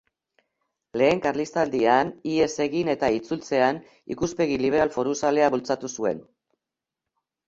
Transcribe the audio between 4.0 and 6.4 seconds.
ikuspegi liberal-foruzalea bultzatu zuen.